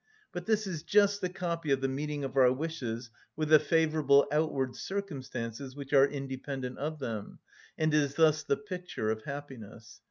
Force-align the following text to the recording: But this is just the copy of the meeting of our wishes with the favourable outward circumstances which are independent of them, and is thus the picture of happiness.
But 0.31 0.47
this 0.47 0.65
is 0.65 0.81
just 0.81 1.21
the 1.21 1.29
copy 1.29 1.69
of 1.69 1.79
the 1.79 1.87
meeting 1.87 2.23
of 2.23 2.35
our 2.35 2.51
wishes 2.51 3.11
with 3.35 3.49
the 3.49 3.59
favourable 3.59 4.25
outward 4.31 4.75
circumstances 4.75 5.75
which 5.75 5.93
are 5.93 6.07
independent 6.07 6.79
of 6.79 6.97
them, 6.97 7.37
and 7.77 7.93
is 7.93 8.15
thus 8.15 8.41
the 8.43 8.57
picture 8.57 9.11
of 9.11 9.25
happiness. 9.25 9.99